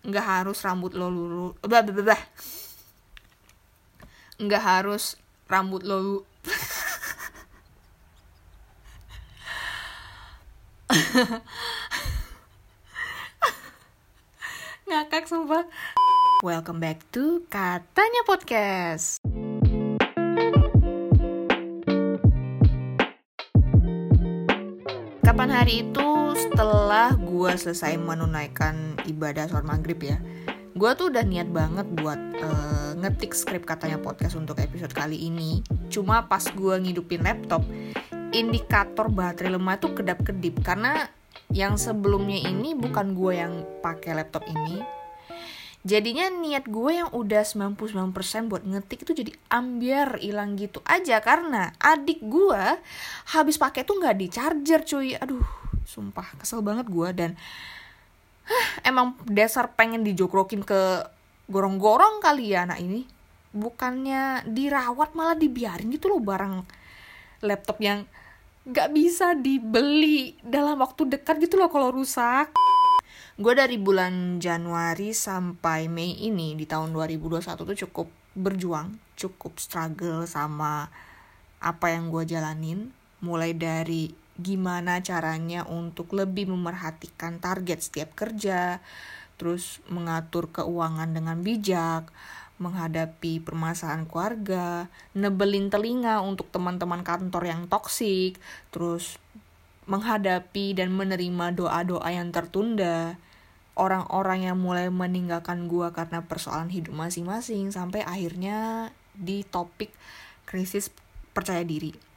[0.00, 2.22] nggak harus rambut lo lurus bah, bah, bah,
[4.40, 6.24] nggak harus rambut lo
[14.90, 15.70] ngakak sumpah.
[16.42, 19.22] Welcome back to katanya podcast.
[25.22, 26.09] Kapan hari itu
[27.10, 30.22] setelah gue selesai menunaikan ibadah sholat maghrib ya
[30.78, 35.66] Gue tuh udah niat banget buat eh, ngetik skrip katanya podcast untuk episode kali ini.
[35.90, 37.66] Cuma pas gue ngidupin laptop
[38.30, 40.62] Indikator baterai lemah tuh kedap-kedip.
[40.62, 41.10] Karena
[41.50, 44.78] yang sebelumnya ini bukan gue yang pakai laptop ini.
[45.82, 51.18] Jadinya niat gue yang udah 99% buat ngetik itu jadi ambiar hilang gitu aja.
[51.18, 52.62] Karena adik gue
[53.34, 55.18] habis pakai tuh nggak di charger cuy.
[55.18, 57.30] Aduh, sumpah kesel banget gue dan
[58.46, 61.02] hah, emang dasar pengen dijokrokin ke
[61.50, 63.02] gorong-gorong kali ya anak ini.
[63.50, 66.62] Bukannya dirawat malah dibiarin gitu loh barang
[67.42, 68.06] laptop yang
[68.62, 72.54] nggak bisa dibeli dalam waktu dekat gitu loh kalau rusak
[73.40, 80.28] gue dari bulan Januari sampai Mei ini di tahun 2021 tuh cukup berjuang, cukup struggle
[80.28, 80.92] sama
[81.56, 82.92] apa yang gue jalanin.
[83.24, 88.80] Mulai dari gimana caranya untuk lebih memerhatikan target setiap kerja,
[89.40, 92.12] terus mengatur keuangan dengan bijak,
[92.60, 98.36] menghadapi permasalahan keluarga, nebelin telinga untuk teman-teman kantor yang toksik,
[98.68, 99.16] terus
[99.88, 103.16] menghadapi dan menerima doa-doa yang tertunda,
[103.80, 109.88] orang-orang yang mulai meninggalkan gua karena persoalan hidup masing-masing sampai akhirnya di topik
[110.44, 110.92] krisis
[111.32, 112.09] percaya diri.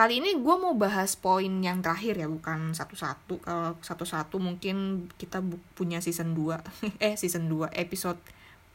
[0.00, 3.36] Kali ini gue mau bahas poin yang terakhir ya, bukan satu-satu.
[3.44, 5.44] Kalau satu-satu mungkin kita
[5.76, 6.56] punya season 2.
[7.04, 8.16] eh, season 2, episode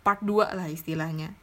[0.05, 1.33] part 2 lah istilahnya.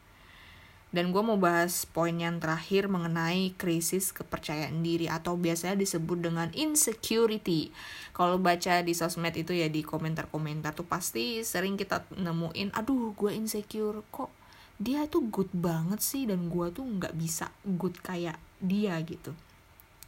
[0.95, 6.47] Dan gue mau bahas poin yang terakhir mengenai krisis kepercayaan diri atau biasanya disebut dengan
[6.55, 7.75] insecurity.
[8.15, 13.35] Kalau baca di sosmed itu ya di komentar-komentar tuh pasti sering kita nemuin, aduh gue
[13.35, 14.31] insecure kok
[14.79, 19.35] dia tuh good banget sih dan gue tuh nggak bisa good kayak dia gitu.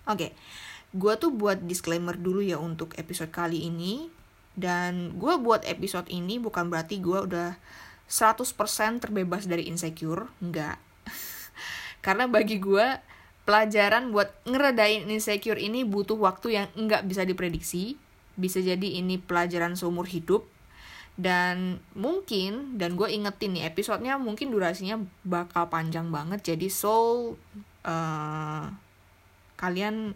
[0.05, 0.38] Oke,
[0.93, 4.09] gue tuh buat disclaimer dulu ya untuk episode kali ini.
[4.55, 7.59] Dan gue buat episode ini bukan berarti gue udah
[8.07, 10.79] 100% terbebas dari insecure, enggak.
[12.05, 12.85] Karena bagi gue,
[13.43, 17.99] pelajaran buat ngeredain insecure ini butuh waktu yang enggak bisa diprediksi.
[18.39, 20.47] Bisa jadi ini pelajaran seumur hidup.
[21.16, 26.43] Dan mungkin, dan gue ingetin nih, episodenya mungkin durasinya bakal panjang banget.
[26.43, 27.31] Jadi so,
[27.87, 28.63] uh,
[29.55, 30.16] kalian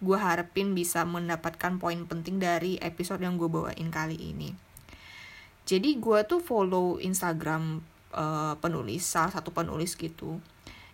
[0.00, 4.56] gue harapin bisa mendapatkan poin penting dari episode yang gue bawain kali ini.
[5.68, 7.84] Jadi gue tuh follow Instagram
[8.16, 10.40] uh, penulis, salah satu penulis gitu.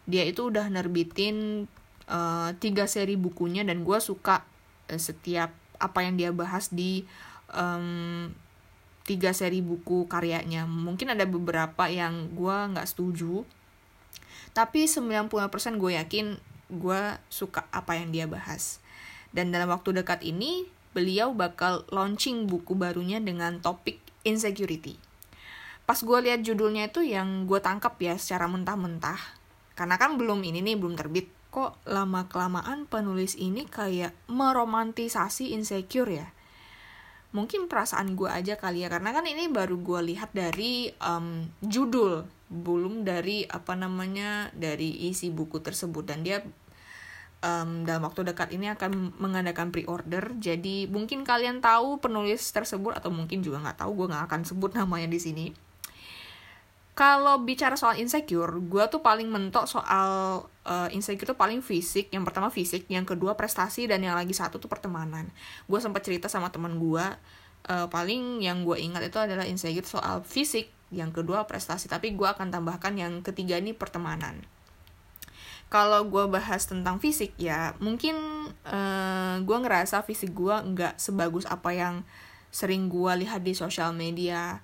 [0.04, 1.70] Dia itu udah nerbitin
[2.10, 4.42] uh, tiga seri bukunya dan gue suka
[4.90, 7.06] uh, setiap apa yang dia bahas di
[7.54, 8.34] um,
[9.06, 10.66] tiga seri buku karyanya.
[10.66, 13.46] Mungkin ada beberapa yang gue nggak setuju,
[14.50, 15.30] tapi 90%
[15.78, 16.26] gue yakin
[16.72, 18.82] gue suka apa yang dia bahas.
[19.30, 20.66] Dan dalam waktu dekat ini,
[20.96, 24.96] beliau bakal launching buku barunya dengan topik insecurity.
[25.86, 29.18] Pas gue lihat judulnya itu yang gue tangkap ya secara mentah-mentah.
[29.78, 31.30] Karena kan belum ini nih, belum terbit.
[31.52, 36.35] Kok lama-kelamaan penulis ini kayak meromantisasi insecure ya?
[37.36, 42.24] Mungkin perasaan gue aja kali ya, karena kan ini baru gue lihat dari um, judul,
[42.48, 46.08] belum dari apa namanya, dari isi buku tersebut.
[46.08, 46.40] Dan dia
[47.44, 50.32] um, dalam waktu dekat ini akan mengadakan pre-order.
[50.40, 53.92] Jadi mungkin kalian tahu penulis tersebut atau mungkin juga nggak tahu.
[53.92, 55.46] Gue nggak akan sebut namanya di sini.
[56.96, 62.10] Kalau bicara soal insecure, gue tuh paling mentok soal uh, insecure tuh paling fisik.
[62.10, 65.30] Yang pertama fisik, yang kedua prestasi, dan yang lagi satu tuh pertemanan.
[65.70, 67.06] Gue sempat cerita sama teman gue,
[67.70, 71.86] uh, paling yang gue ingat itu adalah insecure soal fisik, yang kedua prestasi.
[71.86, 74.42] Tapi gue akan tambahkan yang ketiga ini pertemanan
[75.66, 78.14] kalau gue bahas tentang fisik ya mungkin
[78.70, 82.06] uh, gue ngerasa fisik gue nggak sebagus apa yang
[82.54, 84.62] sering gue lihat di sosial media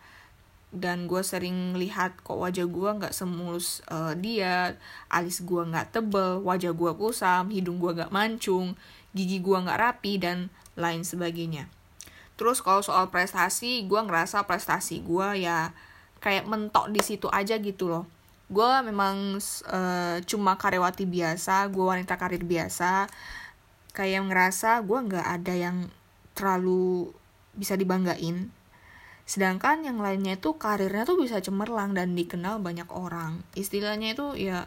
[0.72, 4.80] dan gue sering lihat kok wajah gue nggak semulus uh, dia
[5.12, 8.72] alis gue nggak tebel wajah gue kusam hidung gue nggak mancung
[9.12, 11.68] gigi gue nggak rapi dan lain sebagainya.
[12.40, 15.76] Terus kalau soal prestasi gue ngerasa prestasi gue ya
[16.24, 18.08] kayak mentok di situ aja gitu loh.
[18.48, 19.36] Gue memang
[19.68, 23.12] uh, cuma karyawati biasa gue wanita karir biasa.
[23.92, 25.92] Kayak ngerasa gue nggak ada yang
[26.32, 27.12] terlalu
[27.52, 28.48] bisa dibanggain
[29.22, 33.40] sedangkan yang lainnya itu karirnya tuh bisa cemerlang dan dikenal banyak orang.
[33.54, 34.66] Istilahnya itu ya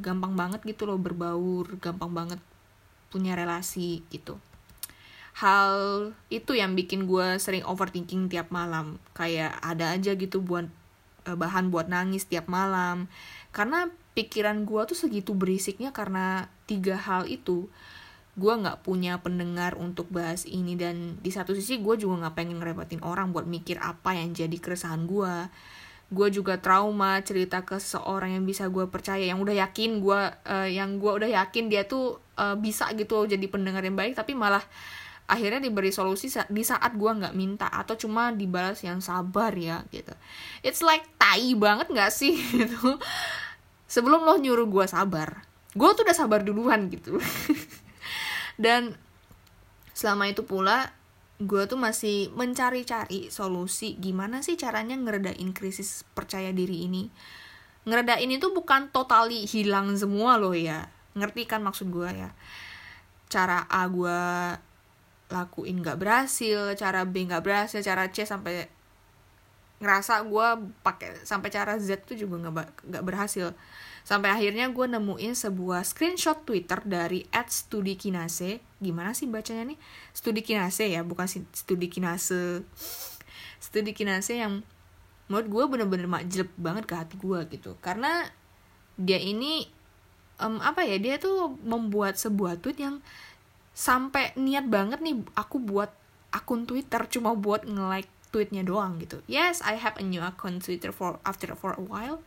[0.00, 2.40] gampang banget gitu loh berbaur gampang banget
[3.12, 4.40] punya relasi gitu.
[5.32, 9.00] Hal itu yang bikin gue sering overthinking tiap malam.
[9.16, 10.68] Kayak ada aja gitu buat
[11.24, 13.08] eh, bahan buat nangis tiap malam.
[13.52, 17.68] Karena pikiran gue tuh segitu berisiknya karena tiga hal itu
[18.32, 22.56] gue nggak punya pendengar untuk bahas ini dan di satu sisi gue juga nggak pengen
[22.64, 25.52] ngerepotin orang buat mikir apa yang jadi keresahan gue
[26.12, 30.68] gue juga trauma cerita ke seorang yang bisa gue percaya yang udah yakin gue uh,
[30.68, 34.32] yang gue udah yakin dia tuh uh, bisa gitu loh jadi pendengar yang baik tapi
[34.32, 34.64] malah
[35.28, 40.12] akhirnya diberi solusi di saat gue nggak minta atau cuma dibalas yang sabar ya gitu.
[40.60, 42.36] It's like tai banget nggak sih?
[42.60, 43.00] Gitu.
[43.88, 47.16] Sebelum lo nyuruh gue sabar gue tuh udah sabar duluan gitu
[48.56, 48.96] dan
[49.92, 50.92] selama itu pula
[51.42, 57.10] gue tuh masih mencari-cari solusi gimana sih caranya ngeredain krisis percaya diri ini.
[57.82, 60.86] Ngeredain itu bukan totally hilang semua loh ya.
[61.18, 62.30] Ngerti kan maksud gue ya?
[63.26, 64.20] Cara A gue
[65.32, 68.68] lakuin gak berhasil cara B gak berhasil cara C sampai
[69.82, 70.46] ngerasa gue
[70.86, 73.50] pakai sampai cara Z tuh juga nggak nggak berhasil
[74.02, 78.58] Sampai akhirnya gue nemuin sebuah screenshot Twitter dari @studikinase.
[78.82, 79.78] Gimana sih bacanya nih?
[80.10, 82.66] Studi Kinase ya, bukan Studi Kinase.
[83.62, 84.66] Studi Kinase yang
[85.30, 87.78] menurut gue bener-bener makjleb banget ke hati gue gitu.
[87.78, 88.26] Karena
[88.98, 89.70] dia ini
[90.42, 90.98] um, apa ya?
[90.98, 92.98] Dia tuh membuat sebuah tweet yang
[93.72, 95.94] sampai niat banget nih aku buat
[96.34, 99.22] akun Twitter cuma buat nge-like tweetnya doang gitu.
[99.30, 102.20] Yes, I have a new account Twitter for after for a while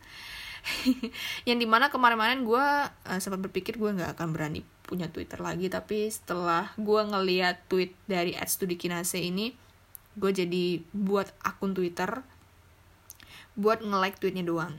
[1.48, 5.66] yang di mana kemarin-kemarin gue uh, sempat berpikir gue nggak akan berani punya Twitter lagi
[5.70, 9.54] tapi setelah gue ngeliat tweet dari @studikinase ini
[10.16, 12.22] gue jadi buat akun Twitter
[13.56, 14.76] buat nge-like tweetnya doang.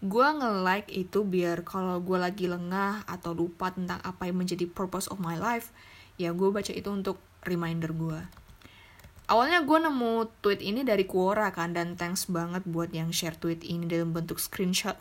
[0.00, 5.12] Gue nge-like itu biar kalau gue lagi lengah atau lupa tentang apa yang menjadi purpose
[5.12, 5.76] of my life
[6.18, 8.20] ya gue baca itu untuk reminder gue
[9.28, 13.60] awalnya gue nemu tweet ini dari Quora kan dan thanks banget buat yang share tweet
[13.62, 14.96] ini dalam bentuk screenshot.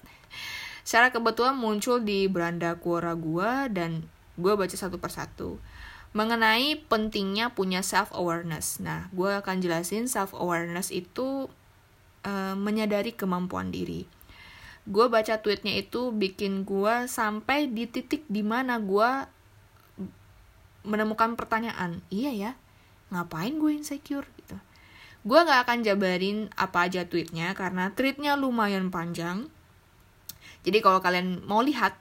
[0.84, 5.58] Secara kebetulan muncul di beranda Quora gue dan gue baca satu persatu.
[6.12, 11.48] Mengenai pentingnya punya self awareness nah gue akan jelasin self awareness itu
[12.28, 14.08] uh, menyadari kemampuan diri.
[14.88, 19.28] Gue baca tweetnya itu bikin gue sampai di titik di mana gue
[20.88, 22.52] menemukan pertanyaan iya ya
[23.14, 24.58] ngapain gue insecure gitu.
[25.28, 29.52] Gue gak akan jabarin apa aja tweetnya karena tweetnya lumayan panjang.
[30.64, 31.96] Jadi kalau kalian mau lihat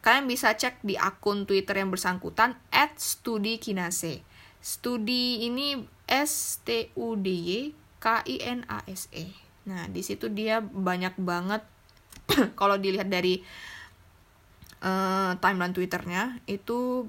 [0.00, 4.24] kalian bisa cek di akun twitter yang bersangkutan at studi kinase.
[4.60, 7.60] Studi ini s t u d y
[8.02, 9.30] k i n a s e.
[9.68, 11.62] Nah di situ dia banyak banget
[12.60, 13.40] kalau dilihat dari
[14.82, 17.06] uh, timeline twitternya itu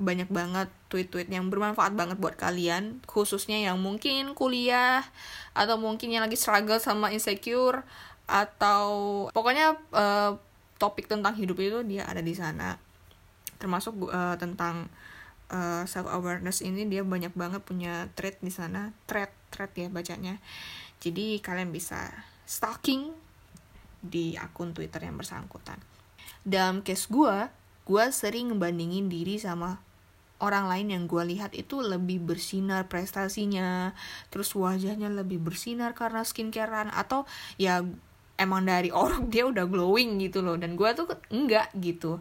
[0.00, 5.04] banyak banget tweet-tweet yang bermanfaat banget buat kalian khususnya yang mungkin kuliah
[5.52, 7.84] atau mungkin yang lagi struggle sama insecure
[8.24, 8.88] atau
[9.30, 10.40] pokoknya uh,
[10.80, 12.74] topik tentang hidup itu dia ada di sana.
[13.60, 14.90] Termasuk uh, tentang
[15.54, 19.86] uh, eh, self awareness ini dia banyak banget punya thread di sana thread thread ya
[19.92, 20.42] bacanya.
[20.98, 22.10] Jadi kalian bisa
[22.48, 23.14] stalking
[24.02, 25.78] di akun twitter yang bersangkutan.
[26.42, 29.82] Dalam case gue gue sering ngebandingin diri sama
[30.42, 33.94] orang lain yang gue lihat itu lebih bersinar prestasinya
[34.28, 37.22] terus wajahnya lebih bersinar karena skincarean atau
[37.62, 37.86] ya
[38.42, 42.18] emang dari orang dia udah glowing gitu loh dan gue tuh enggak gitu.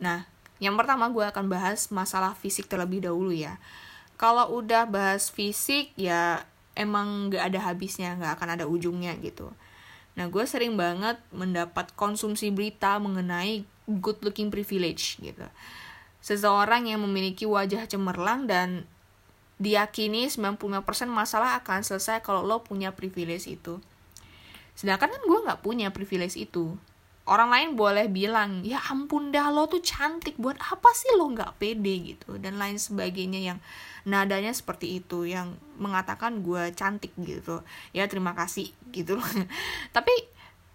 [0.00, 0.24] Nah
[0.62, 3.60] yang pertama gue akan bahas masalah fisik terlebih dahulu ya.
[4.16, 9.52] Kalau udah bahas fisik ya emang gak ada habisnya gak akan ada ujungnya gitu.
[10.16, 15.44] Nah gue sering banget mendapat konsumsi berita mengenai good looking privilege gitu
[16.24, 18.88] seseorang yang memiliki wajah cemerlang dan
[19.60, 20.80] diyakini 95%
[21.12, 23.78] masalah akan selesai kalau lo punya privilege itu.
[24.72, 26.74] Sedangkan kan gue gak punya privilege itu.
[27.24, 31.60] Orang lain boleh bilang, ya ampun dah lo tuh cantik, buat apa sih lo gak
[31.60, 32.40] pede gitu.
[32.40, 33.58] Dan lain sebagainya yang
[34.08, 37.60] nadanya seperti itu, yang mengatakan gue cantik gitu.
[37.92, 39.28] Ya terima kasih gitu loh.
[39.96, 40.12] Tapi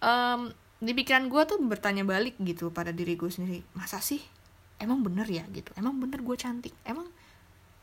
[0.02, 3.60] um, di pikiran gue tuh bertanya balik gitu pada diri gue sendiri.
[3.76, 4.24] Masa sih?
[4.80, 5.44] Emang bener ya?
[5.52, 5.76] Gitu.
[5.76, 6.72] Emang bener gue cantik?
[6.88, 7.12] Emang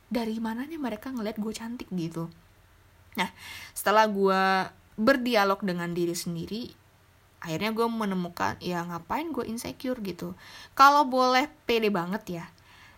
[0.09, 1.89] dari mananya mereka ngeliat gue cantik?
[1.93, 2.33] Gitu.
[3.21, 3.29] Nah
[3.77, 4.43] setelah gue
[4.97, 6.73] berdialog dengan diri sendiri
[7.37, 10.01] akhirnya gue menemukan ya ngapain gue insecure?
[10.01, 10.33] Gitu.
[10.73, 12.47] Kalau boleh pede banget ya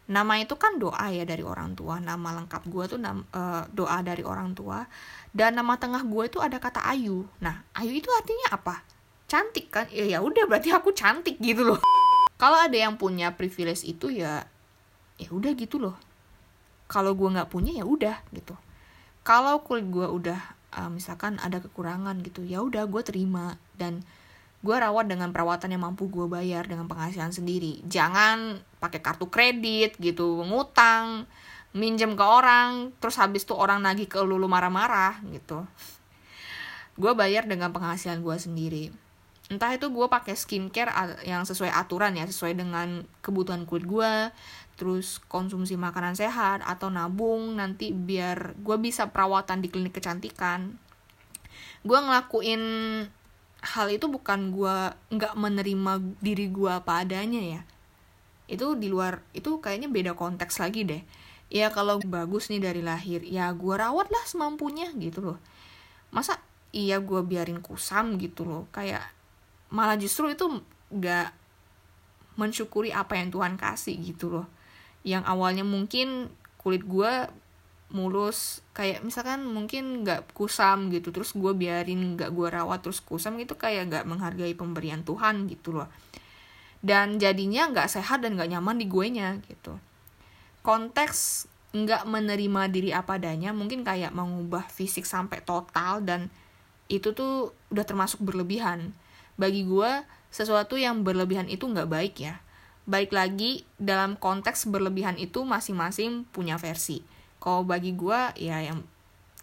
[0.09, 1.99] nama itu kan doa ya dari orang tua.
[1.99, 4.87] Nama lengkap gue tuh nama, uh, doa dari orang tua.
[5.35, 7.26] Dan nama tengah gue itu ada kata Ayu.
[7.43, 8.98] Nah Ayu itu artinya apa
[9.28, 9.87] cantik kan?
[9.92, 11.78] Ya ya udah berarti aku cantik gitu loh.
[12.40, 14.49] Kalau ada yang punya privilege itu ya
[15.20, 15.94] ya udah gitu loh.
[16.88, 18.56] Kalau gue nggak punya ya udah gitu.
[19.23, 20.40] Kalau kulit gue udah
[20.80, 23.61] uh, misalkan ada kekurangan gitu ya udah gue terima.
[23.76, 24.00] Dan
[24.64, 27.85] gue rawat dengan perawatan yang mampu gue bayar dengan penghasilan sendiri.
[27.85, 31.28] Jangan pakai kartu kredit gitu ngutang
[31.76, 35.68] minjem ke orang terus habis tuh orang nagih ke lulu marah-marah gitu.
[36.97, 39.07] Gue bayar dengan penghasilan gue sendiri
[39.49, 40.93] entah itu gue pakai skincare
[41.25, 44.12] yang sesuai aturan ya sesuai dengan kebutuhan kulit gue
[44.78, 50.78] terus konsumsi makanan sehat atau nabung nanti biar gue bisa perawatan di klinik kecantikan.
[51.83, 52.62] Gue ngelakuin
[53.59, 54.76] hal itu bukan gue
[55.11, 57.61] nggak menerima diri gue apa adanya ya.
[58.47, 61.02] Itu di luar itu kayaknya beda konteks lagi deh.
[61.50, 65.38] Ya kalau bagus nih dari lahir ya gue rawat lah semampunya gitu loh.
[66.14, 66.38] Masa
[66.71, 68.71] iya gue biarin kusam gitu loh?
[68.71, 69.17] Kayak
[69.68, 70.48] malah justru itu
[70.88, 71.32] nggak
[72.38, 74.46] mensyukuri apa yang Tuhan kasih gitu loh.
[75.02, 77.12] Yang awalnya mungkin kulit gue
[77.88, 83.40] mulus kayak misalkan mungkin nggak kusam gitu terus gue biarin nggak gue rawat terus kusam
[83.40, 85.88] gitu kayak nggak menghargai pemberian Tuhan gitu loh.
[86.78, 89.75] Dan jadinya nggak sehat dan nggak nyaman di gue nya gitu.
[90.62, 96.32] Konteks nggak menerima diri apa adanya mungkin kayak mengubah fisik sampai total dan
[96.88, 98.96] itu tuh udah termasuk berlebihan
[99.38, 102.42] bagi gue sesuatu yang berlebihan itu nggak baik ya.
[102.85, 107.00] Baik lagi dalam konteks berlebihan itu masing-masing punya versi.
[107.38, 108.83] Kalau bagi gue ya yang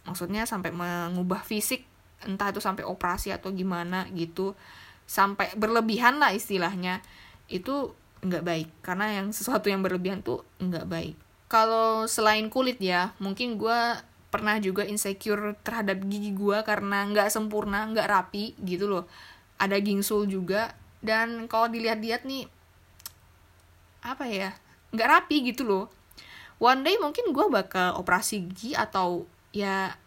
[0.06, 1.88] maksudnya sampai mengubah fisik
[2.28, 4.54] entah itu sampai operasi atau gimana gitu
[5.06, 7.00] sampai berlebihan lah istilahnya
[7.48, 8.68] itu nggak baik.
[8.84, 11.16] Karena yang sesuatu yang berlebihan tuh nggak baik.
[11.48, 13.80] Kalau selain kulit ya mungkin gue
[14.34, 19.08] pernah juga insecure terhadap gigi gue karena nggak sempurna nggak rapi gitu loh
[19.62, 20.76] ada gingsul juga.
[21.06, 22.50] Dan kalau dilihat-lihat nih
[24.06, 24.54] apa ya
[24.94, 25.86] nggak rapi gitu loh.
[26.58, 29.98] One day mungkin gue bakal operasi gigi atau ya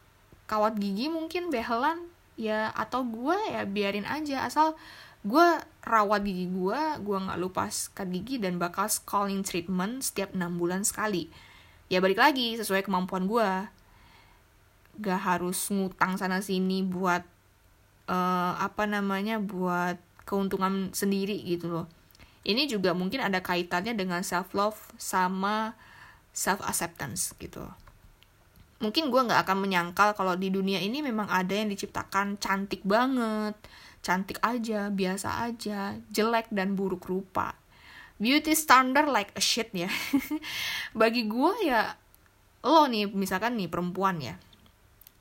[0.49, 2.09] kawat gigi mungkin behelan
[2.41, 4.49] ya atau gue ya biarin aja.
[4.49, 4.75] Asal
[5.27, 5.47] gue
[5.85, 10.83] rawat gigi gue gue nggak lupa sikat gigi dan bakal scalding treatment setiap enam bulan
[10.83, 11.29] sekali.
[11.93, 13.49] Ya balik lagi sesuai kemampuan gue
[14.99, 17.23] gak harus ngutang sana sini buat
[18.09, 21.87] uh, apa namanya buat keuntungan sendiri gitu loh.
[22.49, 25.77] Ini juga mungkin ada kaitannya dengan self love sama
[26.33, 27.63] self acceptance gitu.
[28.81, 33.59] Mungkin gue nggak akan menyangkal kalau di dunia ini memang ada yang diciptakan cantik banget
[33.99, 37.53] cantik aja biasa aja jelek dan buruk rupa.
[38.19, 39.91] Beauty standard like a shit ya.
[41.01, 41.95] Bagi gue ya
[42.67, 44.35] lo nih misalkan nih perempuan ya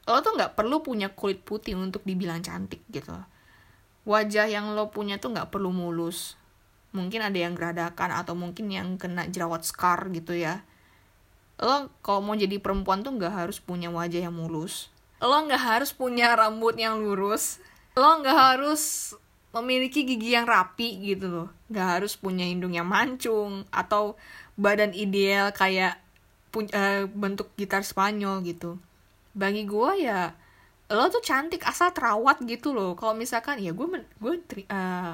[0.08, 3.12] lo tuh nggak perlu punya kulit putih untuk dibilang cantik gitu.
[4.08, 6.40] Wajah yang lo punya tuh nggak perlu mulus.
[6.96, 10.64] Mungkin ada yang geradakan atau mungkin yang kena jerawat scar gitu ya.
[11.60, 14.88] Lo kalau mau jadi perempuan tuh nggak harus punya wajah yang mulus.
[15.20, 17.60] Lo nggak harus punya rambut yang lurus.
[18.00, 19.12] Lo nggak harus
[19.52, 21.50] memiliki gigi yang rapi gitu loh.
[21.68, 24.16] Nggak harus punya hidung yang mancung atau
[24.56, 26.00] badan ideal kayak
[26.56, 28.80] uh, bentuk gitar Spanyol gitu
[29.38, 30.34] bagi gue ya
[30.88, 32.98] lo tuh cantik asal terawat gitu loh.
[32.98, 34.34] Kalau misalkan ya gue gue
[34.72, 35.14] uh,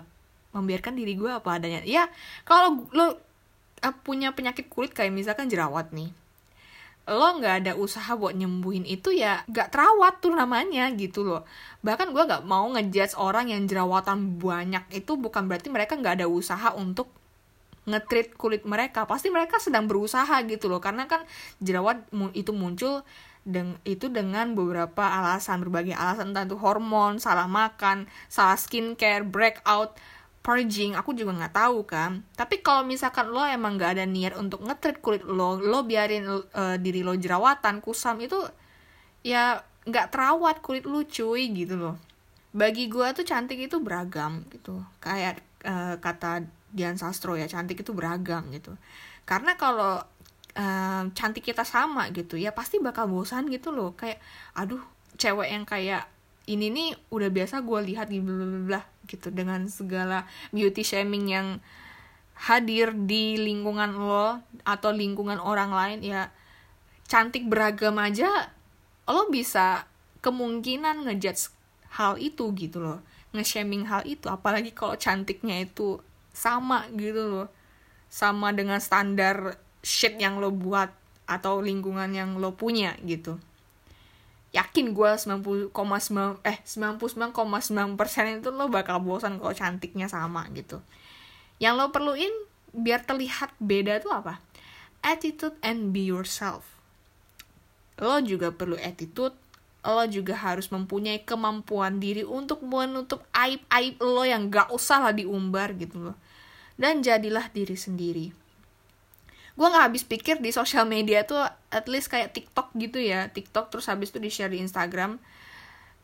[0.53, 1.83] membiarkan diri gue apa adanya.
[1.83, 2.07] Ya
[2.47, 6.13] kalau lo uh, punya penyakit kulit kayak misalkan jerawat nih
[7.03, 11.43] lo nggak ada usaha buat nyembuhin itu ya nggak terawat tuh namanya gitu loh.
[11.83, 16.27] Bahkan gue nggak mau ngejudge orang yang jerawatan banyak itu bukan berarti mereka nggak ada
[16.31, 17.11] usaha untuk
[17.83, 19.03] ngetrit kulit mereka.
[19.03, 21.27] Pasti mereka sedang berusaha gitu loh karena kan
[21.59, 23.03] jerawat itu muncul
[23.43, 29.99] deng itu dengan beberapa alasan berbagai alasan entah itu hormon salah makan salah skincare breakout
[30.43, 32.27] purging aku juga nggak tahu kan.
[32.35, 36.75] Tapi kalau misalkan lo emang nggak ada niat untuk ngetrit kulit lo lo biarin uh,
[36.75, 38.35] diri lo jerawatan kusam itu
[39.23, 41.95] ya nggak terawat kulit lo cuy gitu loh.
[42.51, 44.83] Bagi gue tuh cantik itu beragam gitu.
[44.99, 46.43] Kayak uh, kata
[46.75, 48.75] Dian Sastro ya cantik itu beragam gitu.
[49.23, 50.03] Karena kalau
[50.57, 53.93] uh, cantik kita sama gitu ya pasti bakal bosan gitu loh.
[53.93, 54.21] Kayak
[54.57, 54.81] aduh
[55.17, 56.09] cewek yang kayak
[56.49, 59.29] ini nih udah biasa gue lihat di bla gitu.
[59.29, 61.47] Dengan segala beauty shaming yang
[62.33, 66.33] hadir di lingkungan lo atau lingkungan orang lain ya
[67.05, 68.49] cantik beragam aja
[69.05, 69.85] lo bisa
[70.23, 71.51] kemungkinan ngejudge
[71.93, 72.99] hal itu gitu loh.
[73.35, 74.25] Nge-shaming hal itu.
[74.31, 76.01] Apalagi kalau cantiknya itu
[76.33, 77.47] sama gitu loh.
[78.09, 80.89] Sama dengan standar shit yang lo buat
[81.27, 83.37] atau lingkungan yang lo punya gitu.
[84.55, 85.75] Yakin gue 90,9
[86.47, 90.79] eh 99,9 persen itu lo bakal bosan kalau cantiknya sama gitu.
[91.59, 92.33] Yang lo perluin
[92.71, 94.39] biar terlihat beda tuh apa?
[95.03, 96.63] Attitude and be yourself.
[97.99, 99.35] Lo juga perlu attitude
[99.83, 105.75] lo juga harus mempunyai kemampuan diri untuk menutup aib-aib lo yang gak usah lah diumbar
[105.75, 106.17] gitu loh.
[106.79, 108.42] Dan jadilah diri sendiri
[109.53, 113.29] gue nggak habis pikir di sosial media tuh at least kayak TikTok gitu ya.
[113.29, 115.21] TikTok terus habis itu di share di Instagram.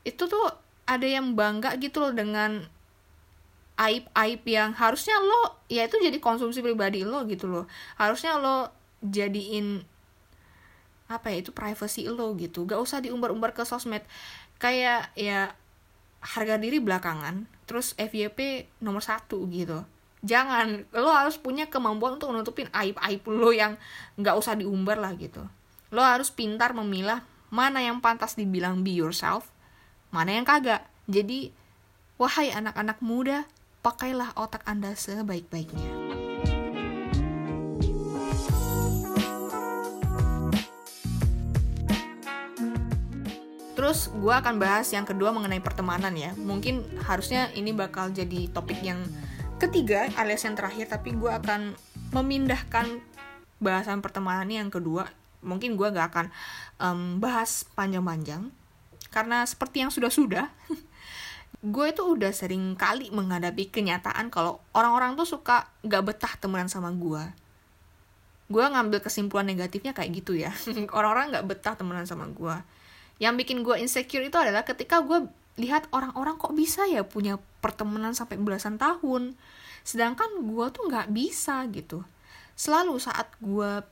[0.05, 0.53] Itu tuh
[0.85, 2.65] ada yang bangga gitu loh dengan
[3.79, 7.65] aib-aib yang harusnya lo ya itu jadi konsumsi pribadi lo gitu loh.
[7.97, 8.69] Harusnya lo
[9.01, 9.81] jadiin
[11.09, 12.69] apa ya itu privacy lo gitu.
[12.69, 14.05] Gak usah diumbar-umbar ke sosmed.
[14.61, 15.57] Kayak ya
[16.19, 19.87] harga diri belakangan terus FYP nomor satu gitu
[20.25, 20.85] jangan.
[20.91, 23.75] Lo harus punya kemampuan untuk menutupin aib-aib lo yang
[24.19, 25.43] nggak usah diumbar lah gitu.
[25.89, 29.49] Lo harus pintar memilah mana yang pantas dibilang be yourself
[30.09, 30.85] mana yang kagak.
[31.09, 31.53] Jadi
[32.21, 33.45] wahai anak-anak muda
[33.81, 36.09] pakailah otak anda sebaik-baiknya.
[43.79, 46.35] Terus gue akan bahas yang kedua mengenai pertemanan ya.
[46.35, 48.99] Mungkin harusnya ini bakal jadi topik yang
[49.59, 51.75] ketiga alias yang terakhir tapi gue akan
[52.15, 53.03] memindahkan
[53.59, 55.11] bahasan pertemanan yang kedua.
[55.43, 56.27] Mungkin gue gak akan
[56.79, 58.51] um, bahas panjang-panjang.
[59.11, 60.47] Karena seperti yang sudah-sudah
[61.75, 66.95] gue itu udah sering kali menghadapi kenyataan kalau orang-orang tuh suka gak betah temenan sama
[66.95, 67.23] gue
[68.49, 70.49] gue ngambil kesimpulan negatifnya kayak gitu ya.
[70.97, 72.55] Orang-orang gak betah temenan sama gue
[73.19, 75.27] yang bikin gue insecure itu adalah ketika gue
[75.59, 79.35] lihat orang-orang kok bisa ya punya pertemanan sampai belasan tahun.
[79.83, 82.01] Sedangkan gue tuh nggak bisa gitu.
[82.55, 83.83] Selalu saat gue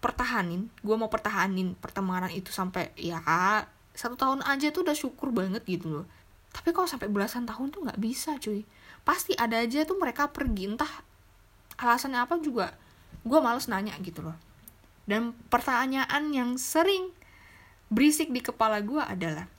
[0.00, 3.20] pertahanin gue mau pertahanin pertemanan itu sampai ya
[3.92, 6.06] satu tahun aja tuh udah syukur banget gitu loh.
[6.50, 8.64] Tapi kalau sampai belasan tahun tuh nggak bisa cuy.
[9.04, 10.90] Pasti ada aja tuh mereka pergi entah
[11.76, 12.72] alasannya apa juga
[13.20, 14.38] gue males nanya gitu loh.
[15.04, 17.10] Dan pertanyaan yang sering
[17.90, 19.50] berisik di kepala gue adalah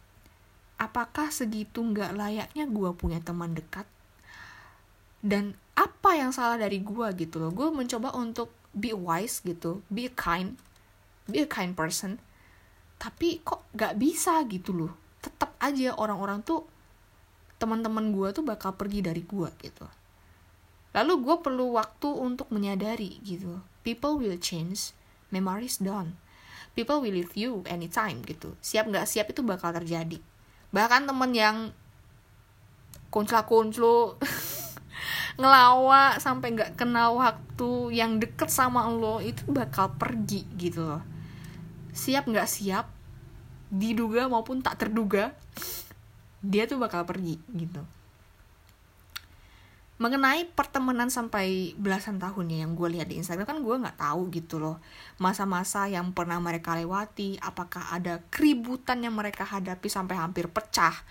[0.82, 3.86] apakah segitu nggak layaknya gue punya teman dekat?
[5.22, 7.54] Dan apa yang salah dari gue gitu loh.
[7.54, 10.58] Gue mencoba untuk be wise gitu be kind
[11.30, 12.18] be a kind person.
[12.98, 14.92] Tapi kok nggak bisa gitu loh.
[15.22, 16.66] Tetap aja orang-orang tuh
[17.62, 19.86] teman-teman gue tuh bakal pergi dari gue gitu.
[20.98, 23.62] Lalu gue perlu waktu untuk menyadari gitu.
[23.86, 24.98] People will change
[25.30, 26.18] memories done.
[26.74, 28.58] People will leave you anytime gitu.
[28.66, 30.18] Siap nggak siap itu bakal terjadi
[30.72, 31.58] bahkan temen yang
[33.12, 34.16] kuncla-kunclu
[35.40, 41.04] ngelawa sampai nggak kenal waktu yang deket sama lo itu bakal pergi gitu loh.
[41.92, 42.88] Siap nggak siap
[43.72, 45.32] diduga maupun tak terduga
[46.44, 47.80] dia tuh bakal pergi gitu
[50.02, 54.58] mengenai pertemanan sampai belasan tahunnya yang gue lihat di Instagram kan gue nggak tahu gitu
[54.58, 54.82] loh
[55.22, 61.06] masa-masa yang pernah mereka lewati apakah ada keributan yang mereka hadapi sampai hampir pecah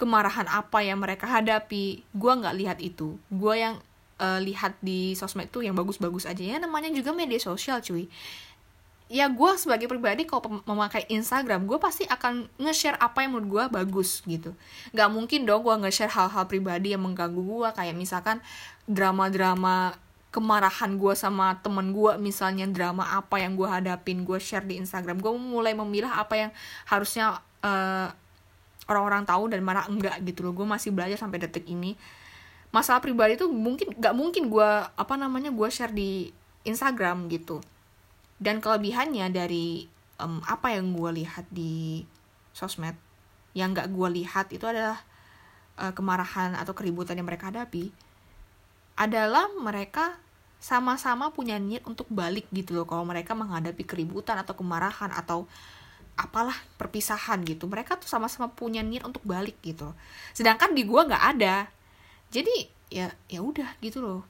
[0.00, 3.20] kemarahan apa yang mereka hadapi gue nggak lihat itu.
[3.28, 3.76] Gue yang
[4.16, 6.40] uh, lihat di sosmed tuh yang bagus-bagus aja.
[6.40, 8.08] Ya namanya juga media sosial cuy
[9.10, 13.64] ya gue sebagai pribadi kalau memakai Instagram gue pasti akan nge-share apa yang menurut gue
[13.82, 14.54] bagus gitu.
[14.94, 18.38] Nggak mungkin dong gue nge-share hal-hal pribadi yang mengganggu gue kayak misalkan
[18.86, 19.98] drama-drama
[20.30, 25.18] kemarahan gue sama temen gue misalnya drama apa yang gue hadapin gue share di Instagram.
[25.18, 26.50] Gue mulai memilah apa yang
[26.86, 28.14] harusnya uh,
[28.86, 30.54] orang-orang tahu dan mana enggak gitu loh.
[30.54, 31.98] Gue masih belajar sampai detik ini.
[32.70, 36.30] Masalah pribadi tuh mungkin nggak mungkin gue apa namanya gue share di
[36.62, 37.58] Instagram gitu
[38.40, 39.84] dan kelebihannya dari
[40.16, 42.02] um, apa yang gue lihat di
[42.56, 42.96] sosmed
[43.52, 44.98] yang gak gue lihat itu adalah
[45.76, 47.92] uh, kemarahan atau keributan yang mereka hadapi
[48.96, 50.16] adalah mereka
[50.60, 55.48] sama-sama punya niat untuk balik gitu loh kalau mereka menghadapi keributan atau kemarahan atau
[56.20, 57.64] apalah perpisahan gitu.
[57.64, 59.96] Mereka tuh sama-sama punya niat untuk balik gitu.
[60.36, 61.64] Sedangkan di gue nggak ada.
[62.28, 64.20] Jadi ya ya udah gitu loh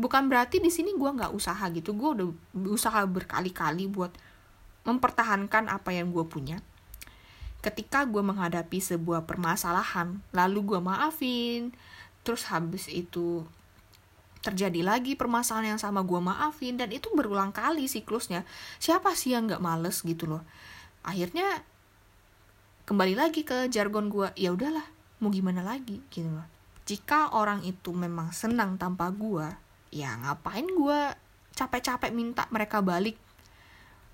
[0.00, 1.92] bukan berarti di sini gue nggak usaha gitu.
[1.92, 2.28] Gue udah
[2.72, 4.16] usaha berkali-kali buat
[4.88, 6.64] mempertahankan apa yang gue punya.
[7.60, 11.76] Ketika gue menghadapi sebuah permasalahan lalu gue maafin
[12.24, 13.44] terus habis itu
[14.40, 18.48] terjadi lagi permasalahan yang sama gue maafin dan itu berulang kali siklusnya.
[18.80, 20.40] Siapa sih yang nggak males gitu loh?
[21.04, 21.60] Akhirnya
[22.88, 24.84] kembali lagi ke jargon gue ya udahlah
[25.20, 26.00] mau gimana lagi?
[26.08, 26.48] Gitu loh.
[26.88, 29.44] Jika orang itu memang senang tanpa gue
[29.90, 31.00] ya ngapain gue
[31.54, 33.18] capek-capek minta mereka balik?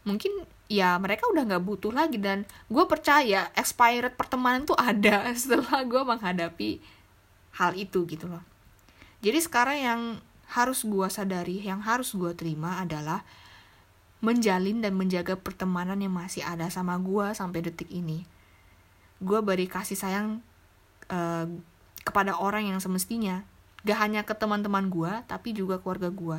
[0.09, 5.87] Mungkin ya mereka udah nggak butuh lagi dan gue percaya expired pertemanan tuh ada setelah
[5.87, 6.83] gue menghadapi
[7.57, 8.43] hal itu gitu loh.
[9.23, 10.01] Jadi sekarang yang
[10.47, 13.27] harus gue sadari yang harus gue terima adalah
[14.23, 18.25] menjalin dan menjaga pertemanan yang masih ada sama gue sampai detik ini.
[19.19, 20.41] Gue beri kasih sayang
[21.11, 21.47] uh,
[22.07, 23.43] kepada orang yang semestinya
[23.87, 26.38] gak hanya ke teman-teman gue tapi juga keluarga gue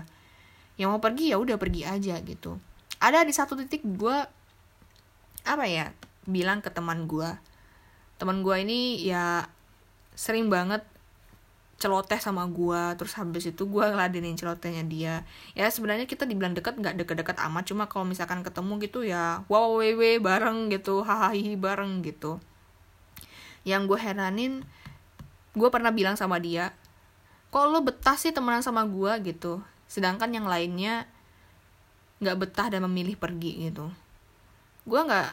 [0.78, 2.62] yang mau pergi ya udah pergi aja gitu.
[3.02, 4.18] Ada di satu titik gue
[5.48, 5.90] apa ya
[6.28, 7.32] bilang ke teman gue
[8.20, 9.48] teman gue ini ya
[10.18, 10.84] sering banget
[11.78, 15.16] celoteh sama gue terus habis itu gue ngeladenin celotehnya dia.
[15.54, 17.64] Ya sebenarnya kita dibilang deket nggak deket-deket amat.
[17.70, 21.02] Cuma kalau misalkan ketemu gitu ya wow wewe bareng gitu.
[21.02, 22.42] Hahaha bareng gitu.
[23.66, 24.54] Yang gue heranin
[25.58, 26.74] gue pernah bilang sama dia
[27.58, 29.66] kok lo betah sih temenan sama gue gitu.
[29.90, 31.10] Sedangkan yang lainnya
[32.22, 33.90] nggak betah dan memilih pergi gitu.
[34.86, 35.30] Gue nggak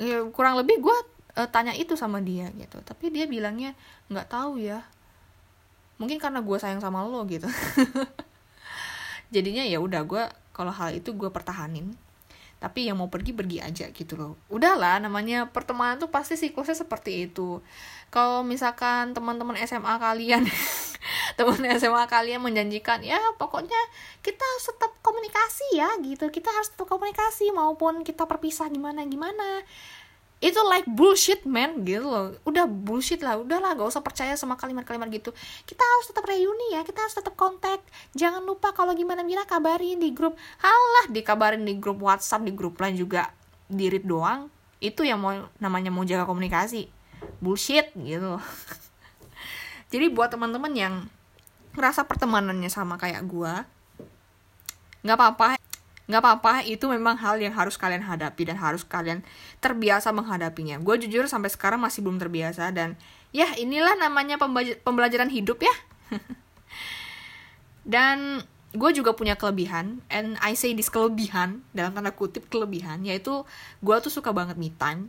[0.00, 0.96] ya kurang lebih gue
[1.36, 2.80] uh, tanya itu sama dia gitu.
[2.80, 3.76] Tapi dia bilangnya
[4.08, 4.88] nggak tahu ya.
[6.00, 7.44] Mungkin karena gue sayang sama lo gitu.
[9.36, 10.24] Jadinya ya udah gue
[10.56, 11.92] kalau hal itu gue pertahanin
[12.60, 14.36] tapi yang mau pergi pergi aja gitu loh.
[14.52, 17.64] Udahlah namanya pertemanan tuh pasti siklusnya seperti itu.
[18.12, 20.44] Kalau misalkan teman-teman SMA kalian
[21.40, 23.80] teman SMA kalian menjanjikan ya pokoknya
[24.20, 26.28] kita harus tetap komunikasi ya gitu.
[26.28, 29.64] Kita harus tetap komunikasi maupun kita perpisah gimana gimana
[30.40, 32.32] itu like bullshit man gitu loh.
[32.48, 35.36] Udah bullshit lah udahlah gak usah percaya sama kalimat-kalimat gitu.
[35.68, 37.84] Kita harus tetap reuni ya kita harus tetap kontak.
[38.16, 40.40] Jangan lupa kalau gimana gimana kabarin di grup.
[40.64, 43.28] Halah dikabarin di grup WhatsApp di grup lain juga.
[43.68, 44.48] Dirit doang.
[44.80, 46.88] Itu yang mau namanya mau jaga komunikasi.
[47.40, 48.40] Bullshit gitu
[49.92, 50.94] jadi buat teman-teman yang
[51.74, 53.52] ngerasa pertemanannya sama kayak gue
[55.02, 55.46] nggak apa-apa
[56.10, 59.22] nggak apa-apa itu memang hal yang harus kalian hadapi dan harus kalian
[59.62, 60.82] terbiasa menghadapinya.
[60.82, 62.98] Gue jujur sampai sekarang masih belum terbiasa dan
[63.30, 64.36] ya inilah namanya
[64.82, 65.74] pembelajaran hidup ya.
[67.86, 73.42] Dan gue juga punya kelebihan and I say this kelebihan dalam tanda kutip kelebihan yaitu
[73.82, 75.08] gue tuh suka banget me time.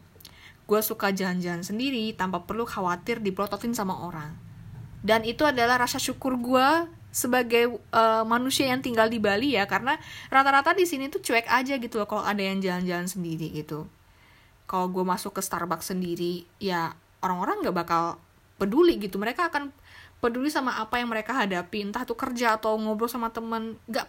[0.70, 4.38] Gue suka jalan-jalan sendiri tanpa perlu khawatir diprototin sama orang.
[5.02, 6.68] Dan itu adalah rasa syukur gue
[7.12, 10.00] sebagai uh, manusia yang tinggal di Bali ya karena
[10.32, 13.86] rata-rata di sini tuh cuek aja gitu loh kalau ada yang jalan-jalan sendiri gitu.
[14.66, 18.04] Kalau gue masuk ke Starbucks sendiri ya orang-orang nggak bakal
[18.56, 19.20] peduli gitu.
[19.20, 19.76] Mereka akan
[20.24, 23.76] peduli sama apa yang mereka hadapi entah tuh kerja atau ngobrol sama temen.
[23.92, 24.08] Nggak